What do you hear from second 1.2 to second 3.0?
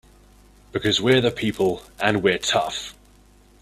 the people and we're tough!